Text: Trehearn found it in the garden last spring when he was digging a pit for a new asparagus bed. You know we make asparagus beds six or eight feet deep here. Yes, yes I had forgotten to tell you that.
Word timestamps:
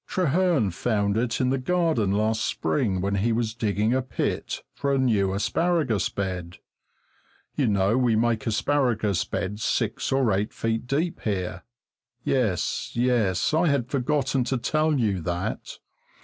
Trehearn 0.07 0.71
found 0.73 1.15
it 1.15 1.39
in 1.39 1.51
the 1.51 1.59
garden 1.59 2.11
last 2.11 2.41
spring 2.43 3.01
when 3.01 3.13
he 3.17 3.31
was 3.31 3.53
digging 3.53 3.93
a 3.93 4.01
pit 4.01 4.63
for 4.73 4.91
a 4.91 4.97
new 4.97 5.31
asparagus 5.31 6.09
bed. 6.09 6.57
You 7.53 7.67
know 7.67 7.95
we 7.99 8.15
make 8.15 8.47
asparagus 8.47 9.23
beds 9.25 9.63
six 9.63 10.11
or 10.11 10.33
eight 10.33 10.53
feet 10.53 10.87
deep 10.87 11.19
here. 11.21 11.61
Yes, 12.23 12.95
yes 12.95 13.53
I 13.53 13.67
had 13.67 13.91
forgotten 13.91 14.43
to 14.45 14.57
tell 14.57 14.97
you 14.99 15.21
that. 15.21 15.77